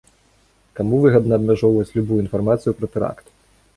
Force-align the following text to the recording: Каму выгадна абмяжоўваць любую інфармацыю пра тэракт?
Каму 0.79 1.01
выгадна 1.03 1.33
абмяжоўваць 1.41 1.93
любую 1.99 2.19
інфармацыю 2.25 2.77
пра 2.81 2.87
тэракт? 2.97 3.25